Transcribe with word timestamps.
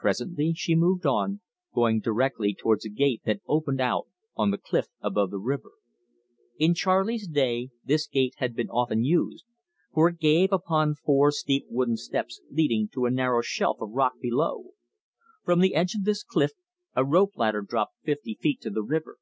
Presently 0.00 0.54
she 0.56 0.74
moved 0.74 1.06
on, 1.06 1.40
going 1.72 2.00
directly 2.00 2.52
towards 2.52 2.84
a 2.84 2.88
gate 2.88 3.22
that 3.26 3.42
opened 3.46 3.80
out 3.80 4.08
on 4.34 4.50
the 4.50 4.58
cliff 4.58 4.86
above 5.00 5.30
the 5.30 5.38
river. 5.38 5.70
In 6.58 6.74
Charley's 6.74 7.28
day 7.28 7.68
this 7.84 8.08
gate 8.08 8.34
had 8.38 8.56
been 8.56 8.68
often 8.68 9.04
used, 9.04 9.44
for 9.94 10.08
it 10.08 10.18
gave 10.18 10.50
upon 10.52 10.96
four 10.96 11.30
steep 11.30 11.64
wooden 11.70 11.94
steps 11.96 12.40
leading 12.50 12.88
to 12.88 13.06
a 13.06 13.10
narrow 13.12 13.40
shelf 13.40 13.76
of 13.80 13.90
rock 13.92 14.14
below. 14.20 14.70
From 15.44 15.60
the 15.60 15.76
edge 15.76 15.94
of 15.94 16.02
this 16.02 16.24
cliff 16.24 16.50
a 16.96 17.04
rope 17.04 17.36
ladder 17.36 17.62
dropped 17.62 17.94
fifty 18.02 18.34
feet 18.34 18.60
to 18.62 18.70
the 18.70 18.82
river. 18.82 19.18